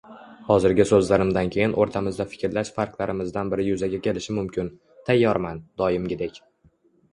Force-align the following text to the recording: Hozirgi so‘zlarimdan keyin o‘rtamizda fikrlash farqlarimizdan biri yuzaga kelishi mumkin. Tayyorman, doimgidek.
Hozirgi 0.45 0.85
so‘zlarimdan 0.91 1.51
keyin 1.55 1.75
o‘rtamizda 1.85 2.25
fikrlash 2.31 2.73
farqlarimizdan 2.79 3.53
biri 3.53 3.67
yuzaga 3.69 4.01
kelishi 4.09 4.37
mumkin. 4.41 4.75
Tayyorman, 5.11 5.63
doimgidek. 5.85 6.45